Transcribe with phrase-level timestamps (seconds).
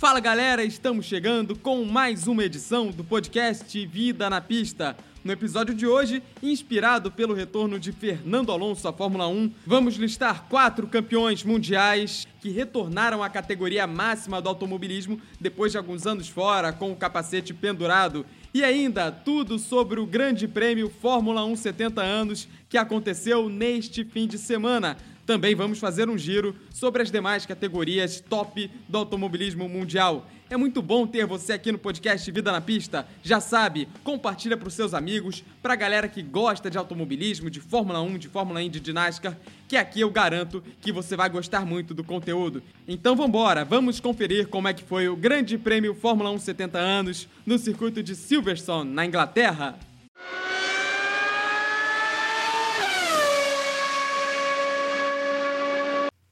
[0.00, 4.96] Fala galera, estamos chegando com mais uma edição do podcast Vida na Pista.
[5.24, 10.46] No episódio de hoje, inspirado pelo retorno de Fernando Alonso à Fórmula 1, vamos listar
[10.48, 16.72] quatro campeões mundiais que retornaram à categoria máxima do automobilismo depois de alguns anos fora
[16.72, 18.24] com o capacete pendurado.
[18.54, 24.28] E ainda tudo sobre o Grande Prêmio Fórmula 1 70 anos que aconteceu neste fim
[24.28, 24.96] de semana.
[25.28, 30.26] Também vamos fazer um giro sobre as demais categorias top do automobilismo mundial.
[30.48, 33.06] É muito bom ter você aqui no podcast Vida na Pista.
[33.22, 37.60] Já sabe, compartilha para os seus amigos, para a galera que gosta de automobilismo, de
[37.60, 39.36] Fórmula 1, de Fórmula Indy, de NASCAR,
[39.68, 42.62] que aqui eu garanto que você vai gostar muito do conteúdo.
[42.88, 47.28] Então vambora, vamos conferir como é que foi o Grande Prêmio Fórmula 1 70 anos
[47.44, 49.78] no circuito de Silverstone, na Inglaterra.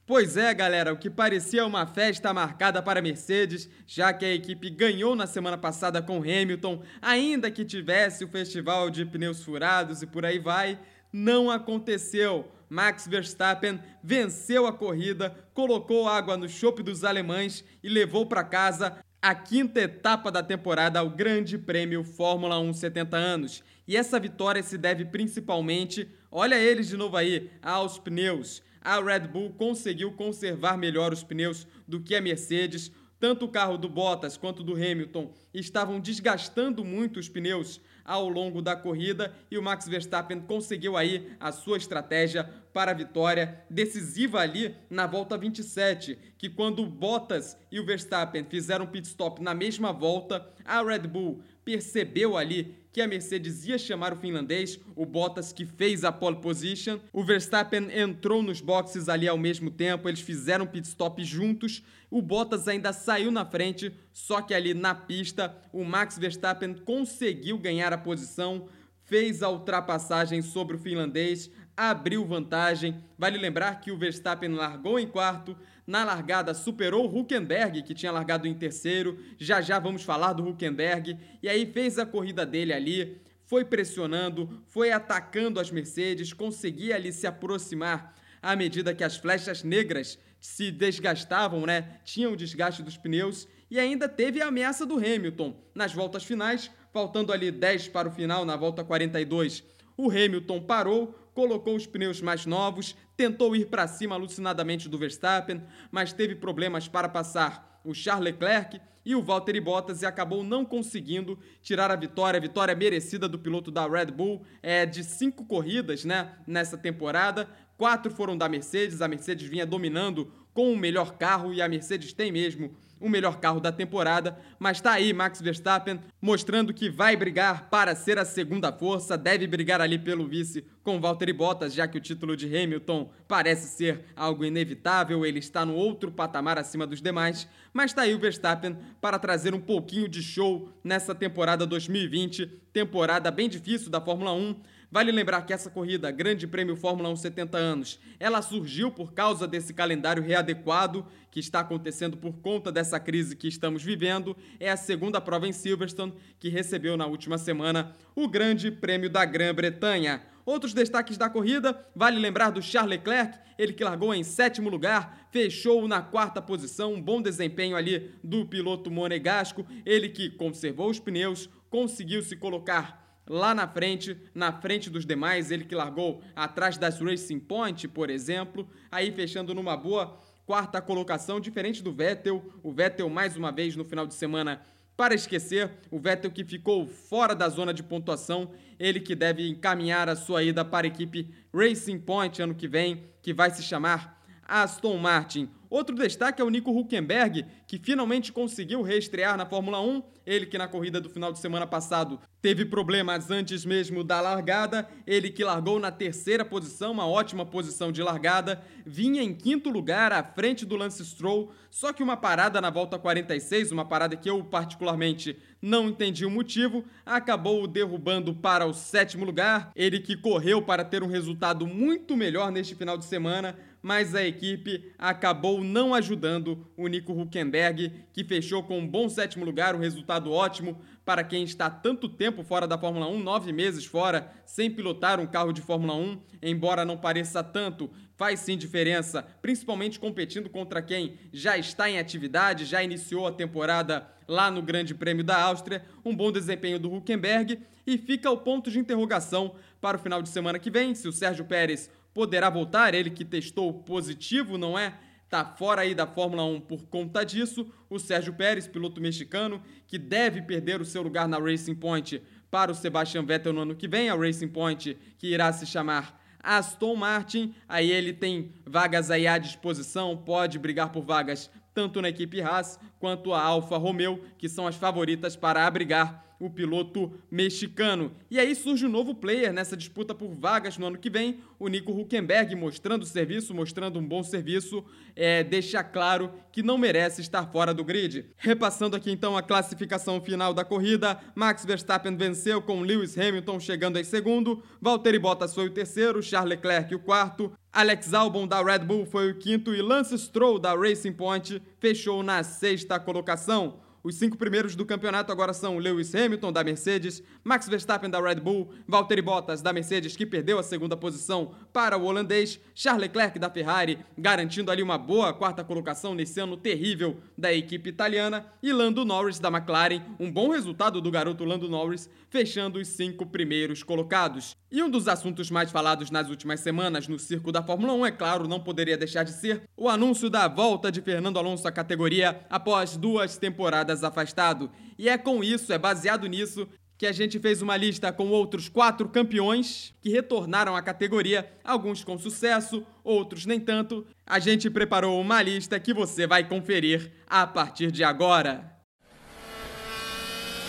[0.07, 4.33] Pois é, galera, o que parecia uma festa marcada para a Mercedes, já que a
[4.33, 10.01] equipe ganhou na semana passada com Hamilton, ainda que tivesse o festival de pneus furados
[10.01, 10.79] e por aí vai,
[11.11, 12.49] não aconteceu.
[12.69, 18.99] Max Verstappen venceu a corrida, colocou água no chope dos alemães e levou para casa
[19.21, 23.61] a quinta etapa da temporada ao Grande Prêmio Fórmula 1 70 anos.
[23.85, 29.27] E essa vitória se deve principalmente, olha eles de novo aí, aos pneus a Red
[29.27, 32.89] Bull conseguiu conservar melhor os pneus do que a Mercedes.
[33.19, 38.61] Tanto o carro do Bottas quanto do Hamilton estavam desgastando muito os pneus ao longo
[38.61, 44.39] da corrida e o Max Verstappen conseguiu aí a sua estratégia para a vitória decisiva
[44.39, 49.53] ali na volta 27, que quando o Bottas e o Verstappen fizeram pit stop na
[49.53, 55.05] mesma volta, a Red Bull percebeu ali que a Mercedes ia chamar o finlandês, o
[55.05, 56.97] Bottas que fez a pole position.
[57.13, 61.83] O Verstappen entrou nos boxes ali ao mesmo tempo, eles fizeram pit stop juntos.
[62.09, 67.59] O Bottas ainda saiu na frente, só que ali na pista o Max Verstappen conseguiu
[67.59, 68.67] ganhar a posição,
[69.03, 73.01] fez a ultrapassagem sobre o finlandês, abriu vantagem.
[73.17, 75.55] Vale lembrar que o Verstappen largou em quarto,
[75.85, 79.17] na largada superou o Huckenberg, que tinha largado em terceiro.
[79.37, 81.17] Já já vamos falar do Huckenberg.
[81.41, 87.13] E aí fez a corrida dele ali, foi pressionando, foi atacando as Mercedes, conseguia ali
[87.13, 91.99] se aproximar à medida que as flechas negras se desgastavam, né?
[92.03, 96.71] Tinham o desgaste dos pneus e ainda teve a ameaça do Hamilton nas voltas finais,
[96.91, 99.63] faltando ali 10 para o final na volta 42.
[99.95, 105.61] O Hamilton parou, colocou os pneus mais novos, tentou ir para cima alucinadamente do Verstappen,
[105.91, 110.65] mas teve problemas para passar o Charles Leclerc e o Valtteri Bottas e acabou não
[110.65, 115.45] conseguindo tirar a vitória, a vitória merecida do piloto da Red Bull, é de cinco
[115.45, 121.19] corridas, né, nessa temporada, quatro foram da Mercedes, a Mercedes vinha dominando com o melhor
[121.19, 125.39] carro e a Mercedes tem mesmo o melhor carro da temporada, mas tá aí Max
[125.39, 130.65] Verstappen mostrando que vai brigar para ser a segunda força, deve brigar ali pelo vice
[130.83, 135.63] com Valtteri Bottas, já que o título de Hamilton parece ser algo inevitável, ele está
[135.63, 140.07] no outro patamar acima dos demais, mas tá aí o Verstappen para trazer um pouquinho
[140.07, 144.55] de show nessa temporada 2020, temporada bem difícil da Fórmula 1,
[144.89, 149.45] Vale lembrar que essa corrida, Grande Prêmio Fórmula 1 70 anos, ela surgiu por causa
[149.45, 154.35] desse calendário readequado que está acontecendo por conta dessa crise que estamos vivendo.
[154.61, 159.25] É a segunda prova em Silverstone que recebeu na última semana o Grande Prêmio da
[159.25, 160.21] Grã-Bretanha.
[160.45, 165.27] Outros destaques da corrida, vale lembrar do Charles Leclerc, ele que largou em sétimo lugar,
[165.29, 171.01] fechou na quarta posição, um bom desempenho ali do piloto monegasco, ele que conservou os
[171.01, 176.77] pneus, conseguiu se colocar lá na frente, na frente dos demais, ele que largou atrás
[176.77, 182.71] das Racing Point, por exemplo, aí fechando numa boa quarta colocação, diferente do Vettel, o
[182.71, 184.61] Vettel mais uma vez no final de semana
[184.95, 188.49] para esquecer, o Vettel que ficou fora da zona de pontuação,
[188.79, 193.03] ele que deve encaminhar a sua ida para a equipe Racing Point ano que vem,
[193.21, 194.16] que vai se chamar
[194.47, 195.49] Aston Martin.
[195.69, 200.01] Outro destaque é o Nico Huckenberg, que finalmente conseguiu reestrear na Fórmula 1.
[200.25, 204.87] Ele que na corrida do final de semana passado teve problemas antes mesmo da largada.
[205.05, 208.63] Ele que largou na terceira posição, uma ótima posição de largada.
[208.85, 211.51] Vinha em quinto lugar, à frente do Lance Stroll.
[211.69, 216.29] Só que uma parada na volta 46, uma parada que eu particularmente não entendi o
[216.29, 219.71] motivo, acabou o derrubando para o sétimo lugar.
[219.75, 224.25] Ele que correu para ter um resultado muito melhor neste final de semana, mas a
[224.25, 229.79] equipe acabou não ajudando o Nico Huckenberg, que fechou com um bom sétimo lugar, um
[229.79, 234.69] resultado ótimo para quem está tanto tempo fora da Fórmula 1, nove meses fora, sem
[234.69, 240.49] pilotar um carro de Fórmula 1, embora não pareça tanto, faz sim diferença, principalmente competindo
[240.49, 245.41] contra quem já está em atividade, já iniciou a temporada lá no Grande Prêmio da
[245.41, 250.21] Áustria, um bom desempenho do Huckenberg e fica o ponto de interrogação para o final
[250.21, 254.75] de semana que vem, se o Sérgio Pérez poderá voltar, ele que testou positivo, não
[254.77, 254.97] é?
[255.29, 257.71] Tá fora aí da Fórmula 1 por conta disso.
[257.87, 262.71] O Sérgio Pérez, piloto mexicano, que deve perder o seu lugar na Racing Point para
[262.71, 266.95] o Sebastian Vettel no ano que vem, a Racing Point que irá se chamar Aston
[266.95, 267.53] Martin.
[267.69, 272.79] Aí ele tem vagas aí à disposição, pode brigar por vagas tanto na equipe Haas
[272.99, 278.11] quanto a Alfa Romeo, que são as favoritas para abrigar o piloto mexicano.
[278.31, 281.67] E aí surge um novo player nessa disputa por vagas no ano que vem, o
[281.67, 284.83] Nico Huckenberg, mostrando serviço, mostrando um bom serviço,
[285.15, 288.25] é, deixa claro que não merece estar fora do grid.
[288.37, 293.99] Repassando aqui então a classificação final da corrida, Max Verstappen venceu com Lewis Hamilton chegando
[293.99, 298.79] em segundo, Valtteri Bottas foi o terceiro, Charles Leclerc o quarto, Alex Albon da Red
[298.79, 303.75] Bull foi o quinto e Lance Stroll da Racing Point fechou na sexta colocação.
[304.07, 308.35] Os cinco primeiros do campeonato agora são Lewis Hamilton, da Mercedes, Max Verstappen, da Red
[308.35, 313.37] Bull, Valtteri Bottas, da Mercedes, que perdeu a segunda posição para o holandês, Charles Leclerc,
[313.37, 318.71] da Ferrari, garantindo ali uma boa quarta colocação nesse ano terrível da equipe italiana, e
[318.71, 323.83] Lando Norris, da McLaren, um bom resultado do garoto Lando Norris, fechando os cinco primeiros
[323.83, 324.55] colocados.
[324.71, 328.11] E um dos assuntos mais falados nas últimas semanas no circo da Fórmula 1, é
[328.11, 332.41] claro, não poderia deixar de ser o anúncio da volta de Fernando Alonso à categoria
[332.49, 334.71] após duas temporadas afastado.
[334.97, 336.67] E é com isso, é baseado nisso,
[336.97, 342.03] que a gente fez uma lista com outros quatro campeões que retornaram à categoria, alguns
[342.03, 344.05] com sucesso, outros nem tanto.
[344.25, 348.77] A gente preparou uma lista que você vai conferir a partir de agora.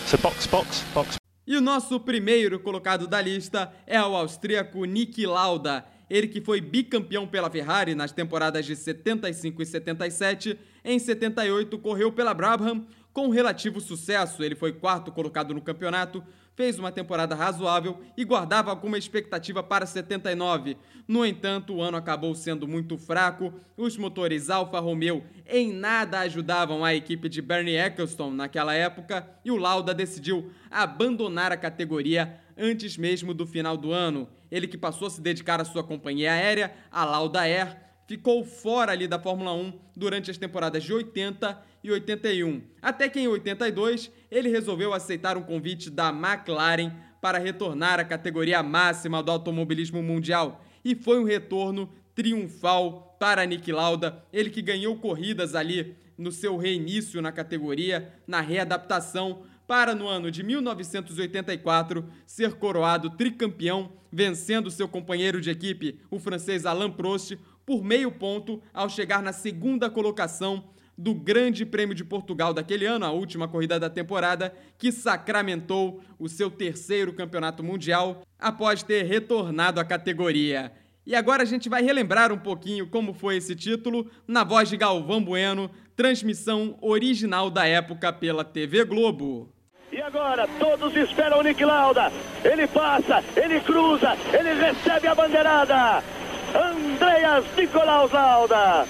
[0.05, 1.17] So box, box, box.
[1.45, 5.83] E o nosso primeiro colocado da lista é o austríaco Niki Lauda.
[6.07, 10.59] Ele que foi bicampeão pela Ferrari nas temporadas de 75 e 77.
[10.83, 14.43] Em 78 correu pela Brabham com relativo sucesso.
[14.43, 16.23] Ele foi quarto colocado no campeonato,
[16.55, 20.77] fez uma temporada razoável e guardava alguma expectativa para 79.
[21.07, 23.53] No entanto, o ano acabou sendo muito fraco.
[23.77, 29.51] Os motores Alfa Romeo em nada ajudavam a equipe de Bernie Eccleston naquela época e
[29.51, 34.27] o Lauda decidiu abandonar a categoria antes mesmo do final do ano.
[34.51, 38.91] Ele que passou a se dedicar à sua companhia aérea, a Lauda Air, ficou fora
[38.91, 42.63] ali da Fórmula 1 durante as temporadas de 80 e 81.
[42.81, 46.91] Até que em 82 ele resolveu aceitar um convite da McLaren
[47.21, 50.65] para retornar à categoria máxima do automobilismo mundial.
[50.83, 56.57] E foi um retorno triunfal para Nick Lauda, ele que ganhou corridas ali no seu
[56.57, 64.87] reinício na categoria, na readaptação, para no ano de 1984 ser coroado tricampeão, vencendo seu
[64.87, 67.37] companheiro de equipe, o francês Alain Prost,
[67.69, 70.63] por meio ponto ao chegar na segunda colocação
[70.97, 76.27] do Grande Prêmio de Portugal daquele ano, a última corrida da temporada, que sacramentou o
[76.27, 80.71] seu terceiro campeonato mundial após ter retornado à categoria.
[81.05, 84.75] E agora a gente vai relembrar um pouquinho como foi esse título na voz de
[84.75, 89.53] Galvão Bueno, transmissão original da época pela TV Globo.
[89.91, 92.11] E agora todos esperam o Nick Lauda.
[92.43, 96.18] Ele passa, ele cruza, ele recebe a bandeirada.
[96.55, 98.87] Andreas Nicolaus Lauda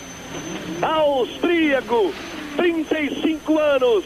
[0.82, 2.14] austríaco,
[2.56, 4.06] 35 anos.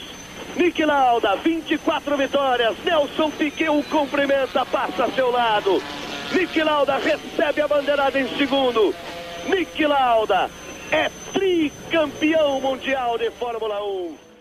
[0.56, 2.76] Nick Lauda, 24 vitórias.
[2.86, 5.82] Nelson Piquet o cumprimenta, passa a seu lado.
[6.32, 8.94] Nick Lauda recebe a bandeirada em segundo.
[9.48, 10.50] Nick Lauda
[10.92, 14.33] é tricampeão mundial de Fórmula 1.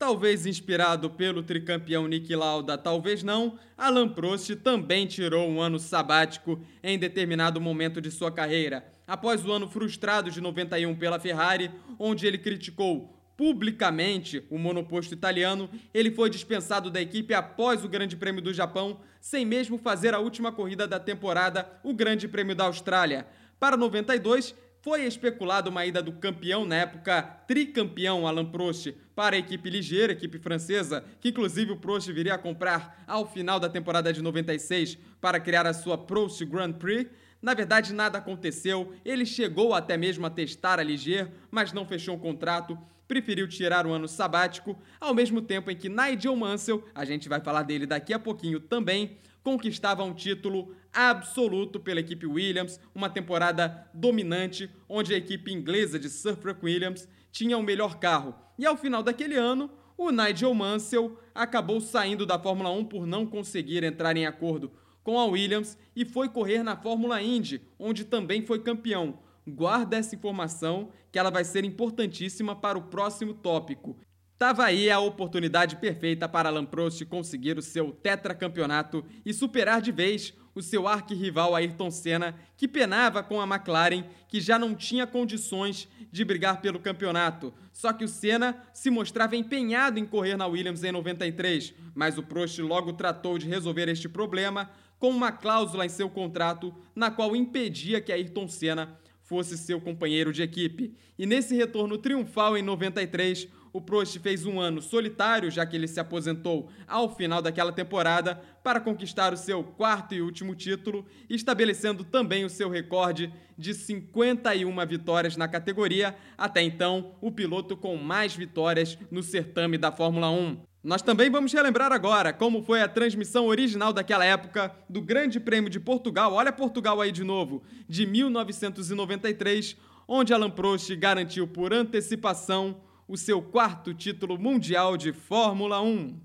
[0.00, 6.60] Talvez inspirado pelo tricampeão Nick Lauda, talvez não, Alan Prost também tirou um ano sabático
[6.82, 12.28] em determinado momento de sua carreira após o ano frustrado de 91 pela Ferrari, onde
[12.28, 18.40] ele criticou publicamente o monoposto italiano, ele foi dispensado da equipe após o Grande Prêmio
[18.40, 23.26] do Japão, sem mesmo fazer a última corrida da temporada, o Grande Prêmio da Austrália.
[23.58, 29.38] Para 92, foi especulado uma ida do campeão na época, tricampeão Alain Prost, para a
[29.38, 34.12] equipe ligeira, equipe francesa, que inclusive o Prost viria a comprar ao final da temporada
[34.12, 37.10] de 96 para criar a sua Prost Grand Prix.
[37.42, 38.94] Na verdade, nada aconteceu.
[39.04, 42.78] Ele chegou até mesmo a testar a Ligier, mas não fechou um contrato.
[43.06, 47.40] Preferiu tirar um ano sabático, ao mesmo tempo em que Nigel Mansell, a gente vai
[47.40, 53.88] falar dele daqui a pouquinho também, conquistava um título absoluto pela equipe Williams, uma temporada
[53.94, 58.34] dominante, onde a equipe inglesa de Sir Frank Williams tinha o melhor carro.
[58.58, 63.26] E ao final daquele ano, o Nigel Mansell acabou saindo da Fórmula 1 por não
[63.26, 68.44] conseguir entrar em acordo com a Williams e foi correr na Fórmula Indy, onde também
[68.44, 69.18] foi campeão.
[69.46, 73.96] Guarda essa informação que ela vai ser importantíssima para o próximo tópico.
[74.40, 79.92] Tava aí a oportunidade perfeita para Alan Prost conseguir o seu tetracampeonato e superar de
[79.92, 85.06] vez o seu arquirrival Ayrton Senna, que penava com a McLaren, que já não tinha
[85.06, 87.52] condições de brigar pelo campeonato.
[87.70, 92.22] Só que o Senna se mostrava empenhado em correr na Williams em 93, mas o
[92.22, 97.36] Prost logo tratou de resolver este problema com uma cláusula em seu contrato na qual
[97.36, 98.98] impedia que Ayrton Senna
[99.30, 100.92] fosse seu companheiro de equipe.
[101.16, 105.86] E nesse retorno triunfal em 93, o Prost fez um ano solitário, já que ele
[105.86, 112.04] se aposentou ao final daquela temporada, para conquistar o seu quarto e último título, estabelecendo
[112.04, 118.34] também o seu recorde de 51 vitórias na categoria, até então o piloto com mais
[118.34, 120.70] vitórias no certame da Fórmula 1.
[120.82, 125.68] Nós também vamos relembrar agora como foi a transmissão original daquela época do Grande Prêmio
[125.68, 129.76] de Portugal, olha Portugal aí de novo, de 1993,
[130.08, 136.16] onde Alan Prost garantiu por antecipação o seu quarto título mundial de Fórmula 1.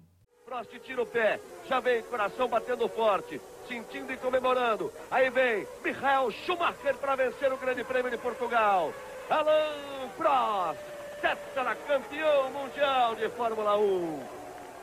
[0.45, 4.93] Prost tira o pé, já vem coração batendo forte, sentindo e comemorando.
[5.09, 8.93] Aí vem Michael Schumacher para vencer o Grande Prêmio de Portugal.
[9.27, 10.79] Alan Prost,
[11.87, 14.19] campeão mundial de Fórmula 1.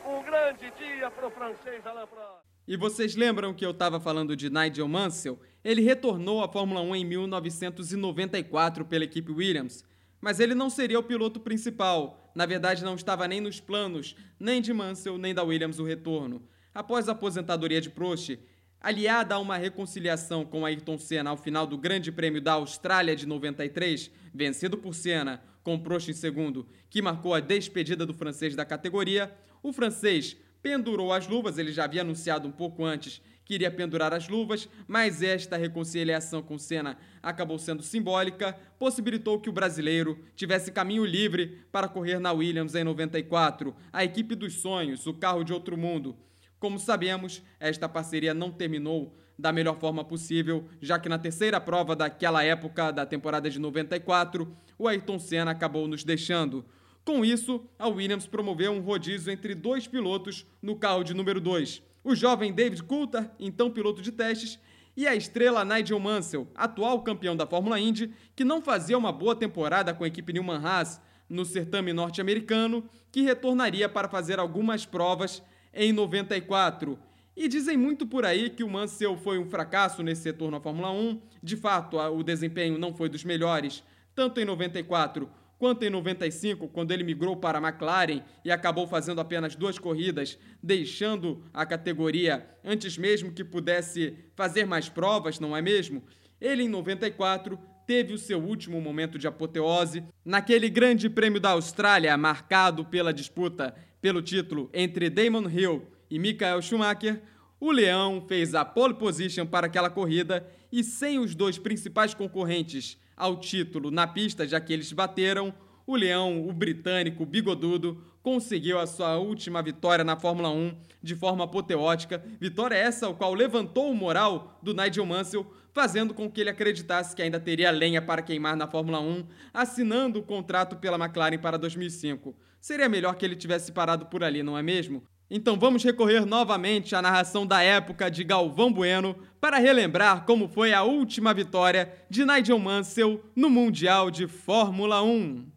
[0.04, 2.42] Um grande dia para o francês Alain Prost.
[2.66, 5.38] E vocês lembram que eu estava falando de Nigel Mansell?
[5.62, 9.84] Ele retornou à Fórmula 1 em 1994 pela equipe Williams,
[10.22, 12.30] mas ele não seria o piloto principal.
[12.32, 16.48] Na verdade, não estava nem nos planos, nem de Mansell, nem da Williams o retorno.
[16.72, 18.38] Após a aposentadoria de Prost,
[18.80, 23.26] aliada a uma reconciliação com Ayrton Senna ao final do Grande Prêmio da Austrália de
[23.26, 28.64] 93, vencido por Senna, com Prost em segundo, que marcou a despedida do francês da
[28.64, 33.70] categoria, o francês pendurou as luvas, ele já havia anunciado um pouco antes que iria
[33.70, 40.18] pendurar as luvas, mas esta reconciliação com Senna acabou sendo simbólica, possibilitou que o brasileiro
[40.36, 45.42] tivesse caminho livre para correr na Williams em 94, a equipe dos sonhos, o carro
[45.42, 46.16] de outro mundo.
[46.58, 51.96] Como sabemos, esta parceria não terminou da melhor forma possível, já que na terceira prova
[51.96, 56.64] daquela época, da temporada de 94, o Ayrton Senna acabou nos deixando.
[57.04, 61.82] Com isso, a Williams promoveu um rodízio entre dois pilotos no carro de número 2.
[62.04, 64.58] O jovem David Coulthard, então piloto de testes,
[64.96, 69.34] e a estrela Nigel Mansell, atual campeão da Fórmula Indy, que não fazia uma boa
[69.34, 75.42] temporada com a equipe Newman Haas no certame norte-americano, que retornaria para fazer algumas provas
[75.74, 76.96] em 94.
[77.34, 80.92] E dizem muito por aí que o Mansell foi um fracasso nesse retorno à Fórmula
[80.92, 81.20] 1.
[81.42, 83.82] De fato, o desempenho não foi dos melhores,
[84.14, 85.28] tanto em 94
[85.62, 90.36] quanto em 95, quando ele migrou para a McLaren e acabou fazendo apenas duas corridas,
[90.60, 96.02] deixando a categoria antes mesmo que pudesse fazer mais provas, não é mesmo?
[96.40, 102.16] Ele, em 94, teve o seu último momento de apoteose naquele Grande Prêmio da Austrália,
[102.16, 107.22] marcado pela disputa pelo título entre Damon Hill e Michael Schumacher.
[107.64, 112.98] O Leão fez a pole position para aquela corrida e, sem os dois principais concorrentes
[113.16, 115.54] ao título na pista, já que eles bateram,
[115.86, 121.44] o Leão, o britânico bigodudo, conseguiu a sua última vitória na Fórmula 1 de forma
[121.44, 122.20] apoteótica.
[122.40, 127.14] Vitória essa o qual levantou o moral do Nigel Mansell, fazendo com que ele acreditasse
[127.14, 131.56] que ainda teria lenha para queimar na Fórmula 1, assinando o contrato pela McLaren para
[131.56, 132.34] 2005.
[132.60, 135.04] Seria melhor que ele tivesse parado por ali, não é mesmo?
[135.34, 140.74] Então vamos recorrer novamente à narração da época de Galvão Bueno para relembrar como foi
[140.74, 145.50] a última vitória de Nigel Mansell no Mundial de Fórmula 1.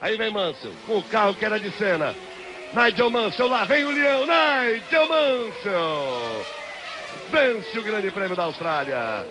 [0.00, 2.14] Aí vem Mansell, com o carro que era de cena.
[2.72, 6.46] Nigel Mansell, lá vem o leão, Nigel Mansell!
[7.30, 9.26] Vence o Grande Prêmio da Austrália.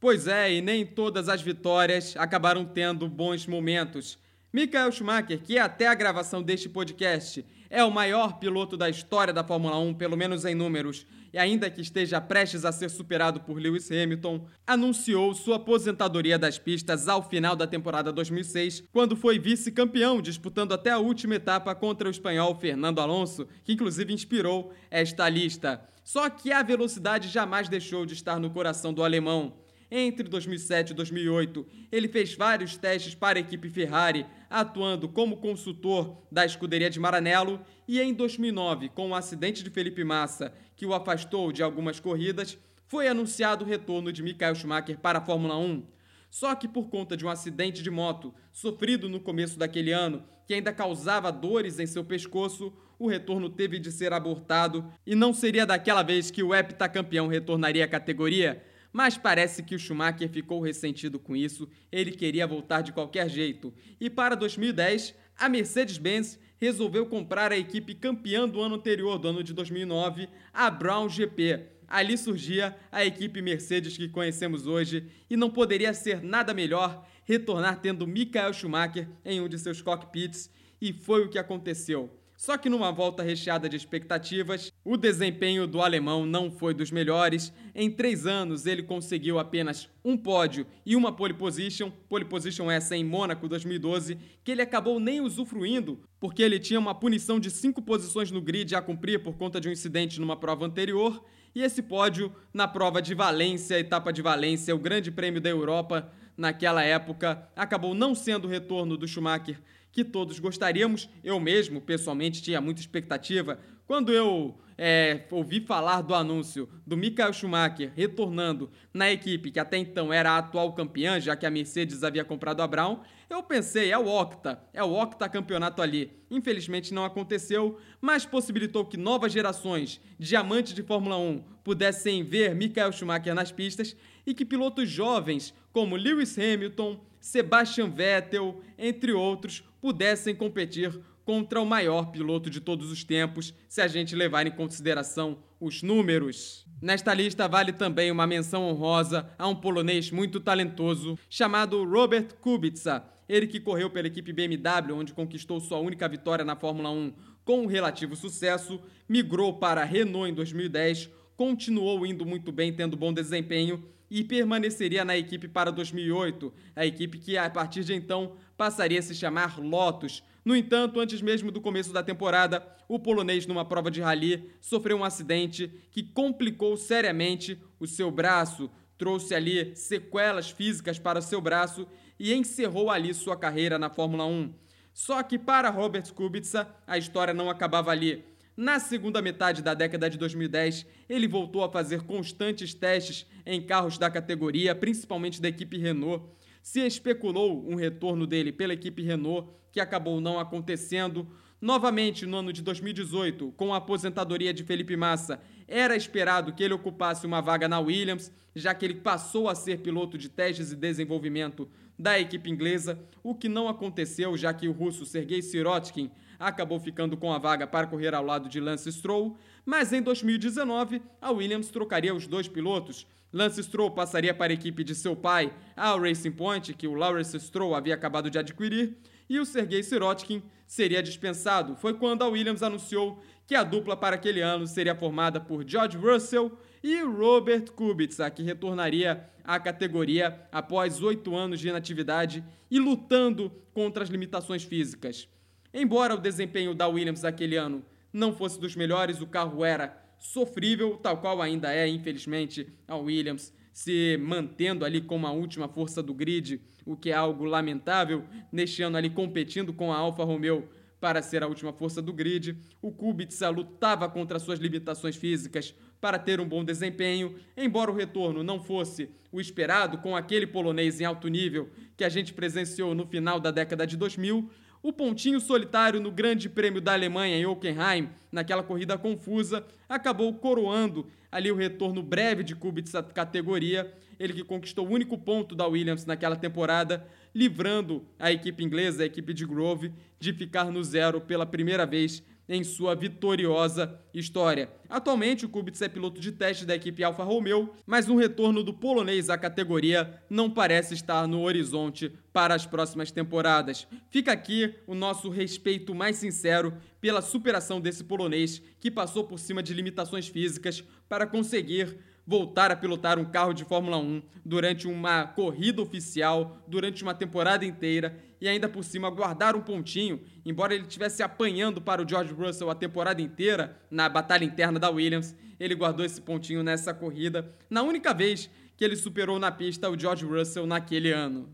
[0.00, 4.18] Pois é, e nem todas as vitórias acabaram tendo bons momentos.
[4.50, 9.44] Michael Schumacher, que até a gravação deste podcast é o maior piloto da história da
[9.44, 13.56] Fórmula 1, pelo menos em números, e ainda que esteja prestes a ser superado por
[13.56, 20.20] Lewis Hamilton, anunciou sua aposentadoria das pistas ao final da temporada 2006, quando foi vice-campeão,
[20.20, 25.80] disputando até a última etapa contra o espanhol Fernando Alonso, que inclusive inspirou esta lista.
[26.02, 29.54] Só que a velocidade jamais deixou de estar no coração do alemão.
[29.88, 36.26] Entre 2007 e 2008, ele fez vários testes para a equipe Ferrari, atuando como consultor
[36.30, 40.92] da escuderia de Maranello, e em 2009, com o acidente de Felipe Massa, que o
[40.92, 45.86] afastou de algumas corridas, foi anunciado o retorno de Michael Schumacher para a Fórmula 1.
[46.28, 50.54] Só que por conta de um acidente de moto sofrido no começo daquele ano, que
[50.54, 55.64] ainda causava dores em seu pescoço, o retorno teve de ser abortado e não seria
[55.64, 61.18] daquela vez que o heptacampeão retornaria à categoria, mas parece que o Schumacher ficou ressentido
[61.18, 63.72] com isso, ele queria voltar de qualquer jeito.
[64.00, 69.42] E para 2010, a Mercedes-Benz resolveu comprar a equipe campeã do ano anterior, do ano
[69.42, 71.66] de 2009, a Brown GP.
[71.88, 77.80] Ali surgia a equipe Mercedes que conhecemos hoje e não poderia ser nada melhor retornar
[77.80, 82.19] tendo Michael Schumacher em um de seus cockpits e foi o que aconteceu.
[82.40, 87.52] Só que numa volta recheada de expectativas, o desempenho do alemão não foi dos melhores.
[87.74, 92.96] Em três anos, ele conseguiu apenas um pódio e uma pole position, pole position essa
[92.96, 97.82] em Mônaco 2012, que ele acabou nem usufruindo, porque ele tinha uma punição de cinco
[97.82, 101.22] posições no grid a cumprir por conta de um incidente numa prova anterior.
[101.54, 106.10] E esse pódio na prova de Valência, etapa de Valência, o Grande Prêmio da Europa,
[106.38, 109.60] naquela época, acabou não sendo o retorno do Schumacher
[109.92, 111.08] que todos gostaríamos.
[111.22, 113.58] Eu mesmo, pessoalmente, tinha muita expectativa.
[113.86, 119.76] Quando eu é, ouvi falar do anúncio do Michael Schumacher retornando na equipe que até
[119.76, 123.92] então era a atual campeã, já que a Mercedes havia comprado a Brown, eu pensei,
[123.92, 126.10] é o Octa, é o Octa campeonato ali.
[126.30, 132.54] Infelizmente não aconteceu, mas possibilitou que novas gerações de amantes de Fórmula 1 pudessem ver
[132.54, 133.94] Michael Schumacher nas pistas
[134.26, 141.66] e que pilotos jovens como Lewis Hamilton, Sebastian Vettel, entre outros, pudessem competir contra o
[141.66, 146.66] maior piloto de todos os tempos, se a gente levar em consideração os números.
[146.82, 153.04] Nesta lista vale também uma menção honrosa a um polonês muito talentoso chamado Robert Kubica,
[153.28, 157.12] ele que correu pela equipe BMW, onde conquistou sua única vitória na Fórmula 1
[157.44, 162.96] com um relativo sucesso, migrou para a Renault em 2010, continuou indo muito bem, tendo
[162.96, 168.36] bom desempenho e permaneceria na equipe para 2008, a equipe que a partir de então
[168.56, 170.22] passaria a se chamar Lotus.
[170.44, 174.96] No entanto, antes mesmo do começo da temporada, o polonês, numa prova de rally, sofreu
[174.96, 181.40] um acidente que complicou seriamente o seu braço, trouxe ali sequelas físicas para o seu
[181.40, 181.86] braço
[182.18, 184.52] e encerrou ali sua carreira na Fórmula 1.
[184.92, 188.24] Só que para Robert Kubica, a história não acabava ali.
[188.60, 193.96] Na segunda metade da década de 2010, ele voltou a fazer constantes testes em carros
[193.96, 196.26] da categoria, principalmente da equipe Renault.
[196.62, 201.26] Se especulou um retorno dele pela equipe Renault, que acabou não acontecendo.
[201.58, 206.74] Novamente, no ano de 2018, com a aposentadoria de Felipe Massa, era esperado que ele
[206.74, 210.76] ocupasse uma vaga na Williams, já que ele passou a ser piloto de testes e
[210.76, 211.66] desenvolvimento
[211.98, 217.18] da equipe inglesa, o que não aconteceu, já que o russo Sergei Sirotkin acabou ficando
[217.18, 221.68] com a vaga para correr ao lado de Lance Stroll, mas em 2019 a Williams
[221.68, 223.06] trocaria os dois pilotos.
[223.30, 227.38] Lance Stroll passaria para a equipe de seu pai, a Racing Point, que o Lawrence
[227.38, 228.96] Stroll havia acabado de adquirir,
[229.28, 231.76] e o Sergei Sirotkin seria dispensado.
[231.76, 235.96] Foi quando a Williams anunciou que a dupla para aquele ano seria formada por George
[235.96, 243.52] Russell e Robert Kubica, que retornaria à categoria após oito anos de inatividade e lutando
[243.72, 245.28] contra as limitações físicas.
[245.72, 250.96] Embora o desempenho da Williams aquele ano não fosse dos melhores, o carro era sofrível,
[250.96, 256.12] tal qual ainda é, infelizmente, a Williams se mantendo ali como a última força do
[256.12, 260.68] grid, o que é algo lamentável, neste ano ali competindo com a Alfa Romeo
[261.00, 262.56] para ser a última força do grid.
[262.82, 268.42] O Kubica lutava contra suas limitações físicas para ter um bom desempenho, embora o retorno
[268.42, 273.06] não fosse o esperado com aquele polonês em alto nível que a gente presenciou no
[273.06, 274.50] final da década de 2000,
[274.82, 281.06] o pontinho solitário no Grande Prêmio da Alemanha em Hockenheim, naquela corrida confusa, acabou coroando
[281.30, 286.04] ali o retorno breve de Kubica categoria, ele que conquistou o único ponto da Williams
[286.06, 291.46] naquela temporada, livrando a equipe inglesa, a equipe de Grove, de ficar no zero pela
[291.46, 294.68] primeira vez em sua vitoriosa história.
[294.88, 298.74] Atualmente, o Kubica é piloto de teste da equipe Alfa Romeo, mas um retorno do
[298.74, 303.86] polonês à categoria não parece estar no horizonte para as próximas temporadas.
[304.10, 309.62] Fica aqui o nosso respeito mais sincero pela superação desse polonês que passou por cima
[309.62, 311.98] de limitações físicas para conseguir
[312.30, 317.64] voltar a pilotar um carro de Fórmula 1 durante uma corrida oficial, durante uma temporada
[317.64, 322.32] inteira e ainda por cima guardar um pontinho, embora ele estivesse apanhando para o George
[322.32, 327.52] Russell a temporada inteira na batalha interna da Williams, ele guardou esse pontinho nessa corrida,
[327.68, 331.52] na única vez que ele superou na pista o George Russell naquele ano.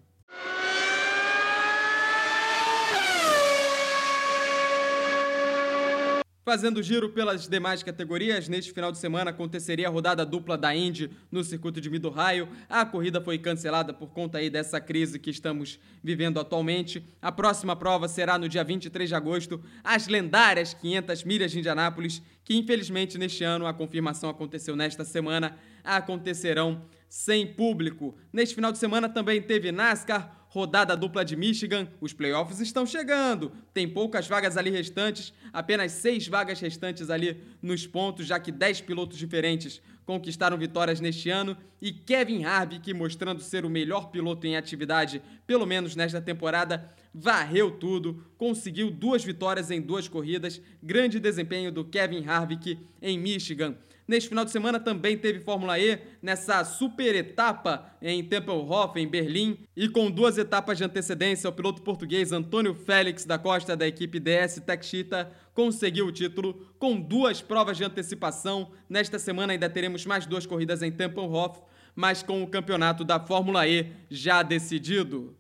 [6.47, 11.11] Fazendo giro pelas demais categorias, neste final de semana aconteceria a rodada dupla da Indy
[11.29, 12.49] no circuito de Mid-Ohio.
[12.69, 17.05] A corrida foi cancelada por conta aí dessa crise que estamos vivendo atualmente.
[17.21, 22.23] A próxima prova será no dia 23 de agosto, as lendárias 500 milhas de Indianápolis,
[22.45, 28.17] que infelizmente neste ano a confirmação aconteceu nesta semana, acontecerão sem público.
[28.33, 33.53] Neste final de semana também teve NASCAR, rodada dupla de Michigan, os playoffs estão chegando.
[33.75, 38.81] Tem poucas vagas ali restantes, apenas seis vagas restantes ali nos pontos, já que dez
[38.81, 41.59] pilotos diferentes conquistaram vitórias neste ano.
[41.79, 47.71] E Kevin Harvick, mostrando ser o melhor piloto em atividade, pelo menos nesta temporada, varreu
[47.73, 50.59] tudo, conseguiu duas vitórias em duas corridas.
[50.83, 53.77] Grande desempenho do Kevin Harvick em Michigan.
[54.09, 59.59] Neste final de semana também teve Fórmula E nessa super etapa em Tempelhof, em Berlim,
[59.77, 64.21] e com duas etapas de antecedência, o piloto português Antônio Félix da Costa da equipe
[64.21, 68.71] DS Techita conseguiu o título com duas provas de antecipação.
[68.89, 71.61] Nesta semana ainda teremos mais duas corridas em Tempelhof,
[71.95, 75.35] mas com o campeonato da Fórmula E já decidido.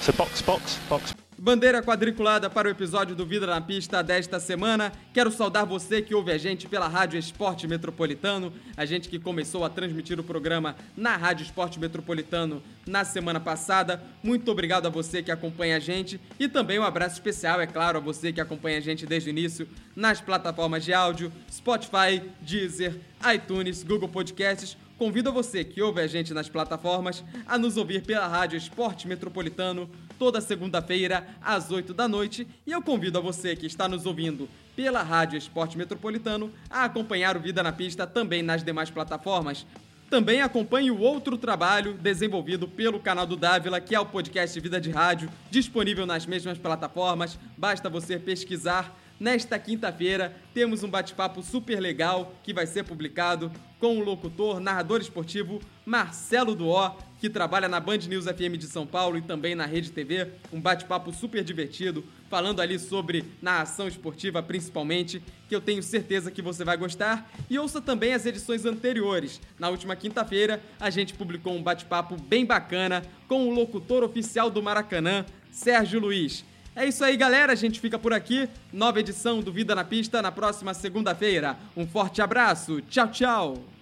[0.00, 1.17] So box, box, box.
[1.40, 4.92] Bandeira quadriculada para o episódio do Vida na Pista desta semana.
[5.14, 9.64] Quero saudar você que ouve a gente pela Rádio Esporte Metropolitano, a gente que começou
[9.64, 14.02] a transmitir o programa na Rádio Esporte Metropolitano na semana passada.
[14.20, 17.98] Muito obrigado a você que acompanha a gente e também um abraço especial, é claro,
[17.98, 22.96] a você que acompanha a gente desde o início nas plataformas de áudio, Spotify, Deezer,
[23.32, 28.26] iTunes, Google Podcasts Convido você que ouve a gente nas plataformas a nos ouvir pela
[28.26, 33.66] Rádio Esporte Metropolitano toda segunda-feira às 8 da noite e eu convido a você que
[33.66, 38.62] está nos ouvindo pela Rádio Esporte Metropolitano a acompanhar o Vida na Pista também nas
[38.62, 39.64] demais plataformas.
[40.10, 44.80] Também acompanhe o outro trabalho desenvolvido pelo canal do Dávila, que é o podcast Vida
[44.80, 47.38] de Rádio, disponível nas mesmas plataformas.
[47.56, 53.50] Basta você pesquisar Nesta quinta-feira, temos um bate-papo super legal que vai ser publicado
[53.80, 58.86] com o locutor, narrador esportivo Marcelo Duó, que trabalha na Band News FM de São
[58.86, 60.28] Paulo e também na Rede TV.
[60.52, 66.42] Um bate-papo super divertido, falando ali sobre narração esportiva principalmente, que eu tenho certeza que
[66.42, 67.30] você vai gostar.
[67.50, 69.40] E ouça também as edições anteriores.
[69.58, 74.62] Na última quinta-feira, a gente publicou um bate-papo bem bacana com o locutor oficial do
[74.62, 76.44] Maracanã, Sérgio Luiz.
[76.78, 77.52] É isso aí, galera.
[77.52, 78.48] A gente fica por aqui.
[78.72, 81.58] Nova edição do Vida na Pista na próxima segunda-feira.
[81.76, 82.80] Um forte abraço.
[82.82, 83.77] Tchau, tchau.